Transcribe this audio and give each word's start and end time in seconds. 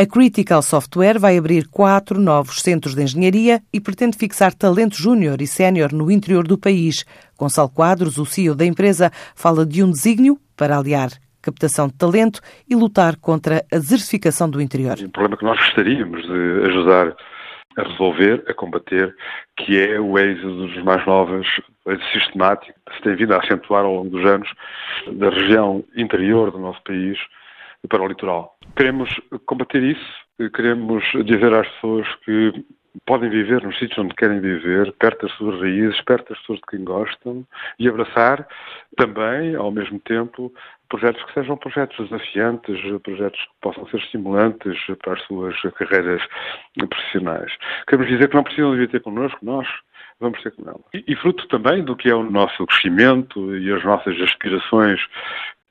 A 0.00 0.06
Critical 0.06 0.62
Software 0.62 1.18
vai 1.18 1.36
abrir 1.36 1.68
quatro 1.68 2.18
novos 2.18 2.62
centros 2.62 2.94
de 2.94 3.02
engenharia 3.02 3.60
e 3.70 3.78
pretende 3.78 4.16
fixar 4.16 4.54
talento 4.54 4.96
júnior 4.96 5.42
e 5.42 5.46
sénior 5.46 5.92
no 5.92 6.10
interior 6.10 6.48
do 6.48 6.56
país. 6.56 7.04
Gonçalo 7.38 7.68
Quadros, 7.68 8.16
o 8.16 8.24
CEO 8.24 8.54
da 8.54 8.64
empresa, 8.64 9.10
fala 9.36 9.66
de 9.66 9.84
um 9.84 9.90
desígnio 9.90 10.38
para 10.56 10.78
aliar 10.78 11.10
captação 11.42 11.86
de 11.86 11.92
talento 11.98 12.40
e 12.66 12.74
lutar 12.74 13.14
contra 13.16 13.56
a 13.70 13.76
desertificação 13.76 14.48
do 14.48 14.62
interior. 14.62 14.96
Um 15.04 15.10
problema 15.10 15.36
que 15.36 15.44
nós 15.44 15.58
gostaríamos 15.58 16.22
de 16.22 16.68
ajudar 16.70 17.14
a 17.76 17.82
resolver, 17.82 18.42
a 18.48 18.54
combater, 18.54 19.14
que 19.58 19.78
é 19.78 20.00
o 20.00 20.18
êxodo 20.18 20.66
dos 20.66 20.82
mais 20.82 21.04
novos, 21.04 21.46
sistemático, 22.10 22.72
que 22.88 22.96
se 22.96 23.02
tem 23.02 23.16
vindo 23.16 23.34
a 23.34 23.36
acentuar 23.36 23.84
ao 23.84 23.96
longo 23.96 24.08
dos 24.08 24.24
anos 24.24 24.48
da 25.12 25.28
região 25.28 25.84
interior 25.94 26.50
do 26.50 26.58
nosso 26.58 26.82
país 26.84 27.18
para 27.88 28.02
o 28.02 28.08
litoral. 28.08 28.56
Queremos 28.76 29.10
combater 29.46 29.82
isso, 29.82 30.50
queremos 30.54 31.04
dizer 31.24 31.52
às 31.52 31.68
pessoas 31.68 32.06
que 32.24 32.64
podem 33.06 33.30
viver 33.30 33.62
nos 33.62 33.78
sítios 33.78 33.98
onde 33.98 34.14
querem 34.14 34.40
viver, 34.40 34.92
perto 34.92 35.26
das 35.26 35.36
suas 35.36 35.60
raízes, 35.60 36.00
perto 36.02 36.30
das 36.30 36.38
pessoas 36.40 36.58
de 36.58 36.66
quem 36.66 36.84
gostam 36.84 37.46
e 37.78 37.88
abraçar 37.88 38.46
também, 38.96 39.54
ao 39.54 39.70
mesmo 39.70 39.98
tempo, 40.00 40.52
projetos 40.88 41.22
que 41.24 41.34
sejam 41.34 41.56
projetos 41.56 42.08
desafiantes, 42.08 42.76
projetos 43.02 43.40
que 43.40 43.50
possam 43.60 43.86
ser 43.88 43.98
estimulantes 43.98 44.76
para 45.02 45.14
as 45.14 45.22
suas 45.22 45.56
carreiras 45.74 46.22
profissionais. 46.88 47.52
Queremos 47.86 48.10
dizer 48.10 48.28
que 48.28 48.34
não 48.34 48.42
precisam 48.42 48.72
de 48.72 48.78
vir 48.78 48.88
ter 48.88 49.00
connosco, 49.00 49.38
nós 49.42 49.66
vamos 50.18 50.42
ter 50.42 50.50
com 50.52 50.68
elas. 50.68 50.82
E, 50.92 51.04
e 51.06 51.16
fruto 51.16 51.46
também 51.48 51.84
do 51.84 51.96
que 51.96 52.10
é 52.10 52.14
o 52.14 52.28
nosso 52.28 52.66
crescimento 52.66 53.56
e 53.56 53.72
as 53.72 53.84
nossas 53.84 54.20
aspirações 54.20 55.00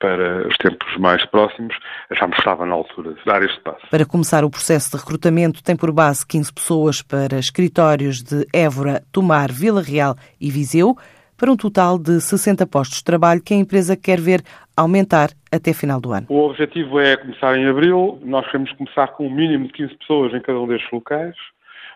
para 0.00 0.46
os 0.46 0.56
tempos 0.56 0.96
mais 0.98 1.24
próximos, 1.26 1.74
achámos 2.10 2.36
que 2.36 2.40
estava 2.40 2.64
na 2.64 2.74
altura 2.74 3.14
de 3.14 3.24
dar 3.24 3.42
este 3.42 3.60
passo. 3.60 3.86
Para 3.90 4.06
começar 4.06 4.44
o 4.44 4.50
processo 4.50 4.90
de 4.92 5.02
recrutamento, 5.02 5.62
tem 5.62 5.76
por 5.76 5.92
base 5.92 6.26
15 6.26 6.52
pessoas 6.52 7.02
para 7.02 7.38
escritórios 7.38 8.22
de 8.22 8.46
Évora, 8.52 9.02
Tomar, 9.12 9.50
Vila 9.50 9.82
Real 9.82 10.14
e 10.40 10.50
Viseu, 10.50 10.96
para 11.36 11.52
um 11.52 11.56
total 11.56 11.98
de 11.98 12.20
60 12.20 12.66
postos 12.66 12.98
de 12.98 13.04
trabalho 13.04 13.40
que 13.42 13.54
a 13.54 13.56
empresa 13.56 13.96
quer 13.96 14.20
ver 14.20 14.42
aumentar 14.76 15.30
até 15.52 15.72
final 15.72 16.00
do 16.00 16.12
ano. 16.12 16.26
O 16.28 16.48
objetivo 16.48 16.98
é 16.98 17.16
começar 17.16 17.56
em 17.56 17.66
abril. 17.68 18.18
Nós 18.24 18.44
queremos 18.46 18.72
começar 18.72 19.08
com 19.08 19.26
um 19.26 19.34
mínimo 19.34 19.66
de 19.66 19.72
15 19.72 19.94
pessoas 19.98 20.34
em 20.34 20.40
cada 20.40 20.58
um 20.58 20.66
destes 20.66 20.90
locais. 20.92 21.34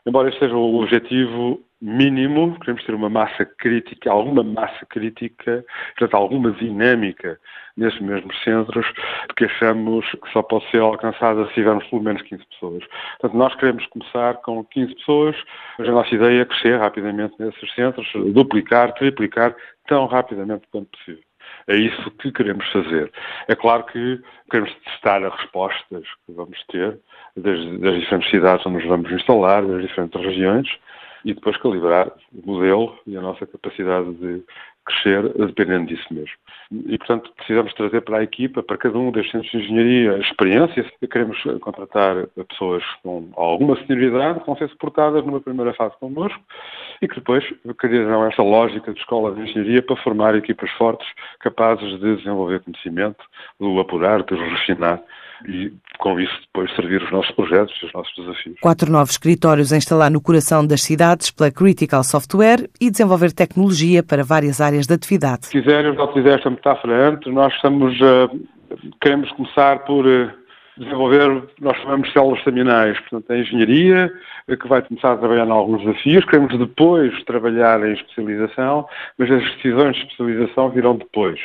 Embora 0.07 0.29
este 0.29 0.41
seja 0.41 0.55
o 0.55 0.81
objetivo 0.81 1.61
mínimo, 1.83 2.57
queremos 2.61 2.85
ter 2.85 2.95
uma 2.95 3.11
massa 3.11 3.45
crítica, 3.45 4.11
alguma 4.11 4.45
massa 4.45 4.87
crítica, 4.87 5.65
portanto, 5.99 6.15
alguma 6.15 6.53
dinâmica 6.53 7.41
nesses 7.77 8.01
mesmos 8.01 8.41
centros, 8.45 8.87
porque 9.27 9.47
achamos 9.47 10.09
que 10.09 10.33
só 10.33 10.43
pode 10.43 10.71
ser 10.71 10.81
alcançada 10.81 11.45
se 11.49 11.55
tivermos 11.55 11.85
pelo 11.89 12.03
menos 12.03 12.23
15 12.23 12.45
pessoas. 12.47 12.85
Portanto, 13.19 13.37
nós 13.37 13.55
queremos 13.57 13.85
começar 13.87 14.35
com 14.43 14.65
15 14.65 14.95
pessoas, 14.95 15.37
mas 15.77 15.89
a 15.89 15.93
nossa 15.93 16.15
ideia 16.15 16.43
é 16.43 16.45
crescer 16.45 16.79
rapidamente 16.79 17.35
nesses 17.39 17.75
centros, 17.75 18.09
duplicar, 18.33 18.95
triplicar 18.95 19.55
tão 19.89 20.07
rapidamente 20.07 20.63
quanto 20.71 20.89
possível. 20.91 21.25
É 21.67 21.77
isso 21.77 22.11
que 22.13 22.31
queremos 22.31 22.67
fazer. 22.71 23.11
É 23.49 23.57
claro 23.57 23.85
que 23.85 24.21
queremos 24.51 24.73
testar 24.85 25.25
as 25.25 25.35
respostas 25.35 26.05
que 26.25 26.33
vamos 26.33 26.59
ter 26.71 26.99
das, 27.37 27.81
das 27.81 27.95
diferentes 27.99 28.31
cidades 28.31 28.65
onde 28.67 28.79
nos 28.79 28.87
vamos 28.87 29.11
instalar, 29.11 29.65
das 29.67 29.83
diferentes 29.83 30.21
regiões, 30.21 30.69
e 31.25 31.35
depois 31.35 31.57
calibrar 31.59 32.13
o 32.33 32.47
modelo 32.47 32.99
e 33.07 33.17
a 33.17 33.21
nossa 33.21 33.47
capacidade 33.47 34.13
de 34.15 34.43
crescer 34.85 35.23
dependendo 35.47 35.87
disso 35.87 36.07
mesmo. 36.11 36.33
E, 36.87 36.97
portanto, 36.99 37.31
precisamos 37.37 37.73
trazer 37.75 38.01
para 38.01 38.19
a 38.19 38.23
equipa, 38.23 38.63
para 38.63 38.79
cada 38.79 38.99
um 38.99 39.13
destes 39.13 39.33
centros 39.33 39.51
de 39.51 39.59
engenharia, 39.59 40.19
experiência. 40.19 40.91
Queremos 41.11 41.39
contratar 41.61 42.27
pessoas 42.49 42.83
com 43.03 43.29
alguma 43.37 43.77
senioridade, 43.87 44.41
que 44.41 44.47
vão 44.47 44.57
ser 44.57 44.69
suportadas 44.71 45.25
numa 45.25 45.41
primeira 45.41 45.75
fase 45.75 45.95
connosco 46.01 46.41
e 47.01 47.09
que 47.09 47.17
depois 47.17 47.45
criarão 47.79 48.27
esta 48.27 48.43
lógica 48.43 48.93
de 48.93 48.99
escola 48.99 49.35
de 49.35 49.43
engenharia 49.43 49.83
para 49.83 49.97
formar 49.97 50.35
equipas 50.35 50.71
fortes, 50.73 51.07
capazes 51.41 52.01
de 52.01 52.17
desenvolver 52.17 52.61
conhecimento, 52.61 53.23
de 53.61 53.67
o 53.67 53.79
apurar, 53.79 54.23
de 54.23 54.35
o 54.35 54.39
refinar 54.39 55.03
e, 55.47 55.73
com 55.99 56.19
isso, 56.21 56.33
depois 56.43 56.75
servir 56.75 57.03
os 57.03 57.11
nossos 57.11 57.31
projetos 57.33 57.75
e 57.83 57.87
os 57.87 57.93
nossos 57.93 58.15
desafios. 58.17 58.57
Quatro 58.61 58.91
novos 58.91 59.13
escritórios 59.13 59.73
a 59.73 59.77
instalar 59.77 60.11
no 60.11 60.21
coração 60.21 60.67
das 60.67 60.83
cidades 60.83 61.31
pela 61.31 61.51
Critical 61.51 62.05
Software 62.05 62.69
e 62.81 62.91
desenvolver 62.91 63.33
tecnologia 63.33 64.03
para 64.03 64.23
várias 64.23 64.61
áreas 64.61 64.72
de 64.81 64.95
atividade. 64.95 65.47
Se 65.47 65.61
quiserem, 65.61 65.95
já 65.95 66.05
utilizei 66.05 66.33
esta 66.33 66.51
metáfora 66.51 67.09
antes, 67.09 67.33
nós 67.33 67.53
estamos, 67.55 67.99
uh, 68.01 68.41
queremos 69.01 69.31
começar 69.33 69.81
por 69.81 70.07
uh, 70.07 70.31
desenvolver, 70.77 71.49
nós 71.61 71.77
chamamos 71.79 72.11
células 72.13 72.39
staminais, 72.41 72.99
portanto, 73.01 73.31
a 73.31 73.39
engenharia, 73.39 74.13
eh, 74.49 74.57
que 74.57 74.67
vai 74.67 74.81
começar 74.83 75.13
a 75.13 75.17
trabalhar 75.17 75.47
em 75.47 75.51
alguns 75.51 75.83
desafios, 75.83 76.25
queremos 76.25 76.59
depois 76.59 77.23
trabalhar 77.25 77.85
em 77.87 77.93
especialização, 77.93 78.87
mas 79.19 79.31
as 79.31 79.43
decisões 79.57 79.97
de 79.97 80.03
especialização 80.03 80.71
virão 80.71 80.97
depois, 80.97 81.39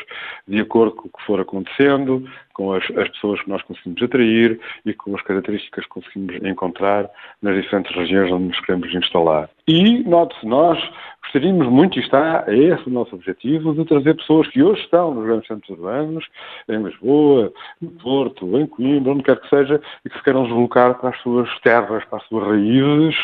de 0.48 0.62
acordo 0.62 0.96
com 0.96 1.08
o 1.10 1.12
que 1.12 1.26
for 1.26 1.42
acontecendo, 1.42 2.28
com 2.54 2.74
as, 2.74 2.84
as 2.98 3.10
pessoas 3.10 3.42
que 3.42 3.50
nós 3.50 3.62
conseguimos 3.64 4.02
atrair 4.02 4.60
e 4.86 4.94
com 4.94 5.16
as 5.16 5.22
características 5.22 5.84
que 5.86 5.92
conseguimos 5.92 6.36
encontrar 6.44 7.10
nas 7.42 7.56
diferentes 7.56 7.94
regiões 7.96 8.32
onde 8.32 8.46
nos 8.46 8.60
queremos 8.62 8.94
instalar. 8.94 9.50
E, 9.68 10.04
note-se, 10.04 10.46
nós 10.46 10.80
gostaríamos 11.28 11.68
muito, 11.68 12.00
e 12.00 12.02
está, 12.02 12.44
é 12.48 12.56
esse 12.56 12.88
o 12.88 12.90
nosso 12.90 13.16
objetivo, 13.16 13.74
de 13.74 13.86
trazer 13.86 14.16
pessoas 14.16 14.48
que 14.48 14.64
hoje 14.64 14.82
estão 14.82 15.14
nos 15.14 15.26
grandes 15.26 15.48
centros 15.48 15.70
urbanos, 15.70 16.26
em 16.70 16.82
Lisboa, 16.82 17.52
no 17.82 17.90
Porto, 17.92 18.58
em 18.58 18.66
Coimbra, 18.66 19.12
onde 19.12 19.24
quer 19.24 19.40
que 19.40 19.50
seja, 19.50 19.82
e 20.06 20.10
que 20.10 20.18
se 20.18 20.24
queiram 20.24 20.44
deslocar 20.44 20.96
para 20.96 21.10
as 21.10 21.22
suas 21.22 21.50
terras, 21.62 22.04
para 22.06 22.20
as 22.20 22.28
suas 22.28 22.48
raízes, 22.48 23.16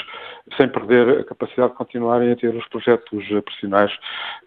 sem 0.57 0.67
perder 0.67 1.19
a 1.19 1.23
capacidade 1.23 1.71
de 1.71 1.77
continuarem 1.77 2.31
a 2.31 2.35
ter 2.35 2.53
os 2.53 2.67
projetos 2.67 3.09
profissionais 3.09 3.91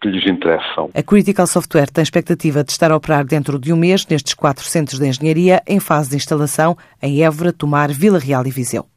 que 0.01 0.07
lhes 0.09 0.25
interessam. 0.27 0.89
A 0.93 1.03
Critical 1.03 1.47
Software 1.47 1.87
tem 1.91 2.03
expectativa 2.03 2.63
de 2.63 2.71
estar 2.71 2.91
a 2.91 2.95
operar 2.95 3.25
dentro 3.25 3.59
de 3.59 3.73
um 3.73 3.77
mês 3.77 4.05
nestes 4.07 4.33
quatro 4.33 4.63
centros 4.63 4.99
de 4.99 5.07
engenharia 5.07 5.61
em 5.67 5.79
fase 5.79 6.11
de 6.11 6.15
instalação 6.15 6.77
em 7.01 7.23
Évora, 7.23 7.51
Tomar, 7.51 7.89
Vila 7.89 8.19
Real 8.19 8.45
e 8.45 8.51
Viseu. 8.51 8.87